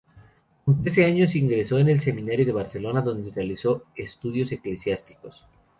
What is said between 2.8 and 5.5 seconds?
donde realizó estudios eclesiásticos.